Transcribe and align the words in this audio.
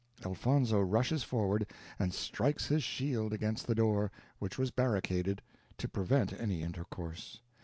Elfonzo 0.25 0.79
rushes 0.81 1.23
forward 1.23 1.67
and 1.99 2.11
strikes 2.11 2.65
his 2.65 2.83
shield 2.83 3.31
against 3.33 3.67
the 3.67 3.75
door, 3.75 4.11
which 4.39 4.57
was 4.57 4.71
barricaded, 4.71 5.43
to 5.77 5.87
prevent 5.87 6.33
any 6.33 6.63
intercourse. 6.63 7.39